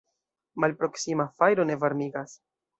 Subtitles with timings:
[0.63, 2.37] Malproksima fajro ne varmigas.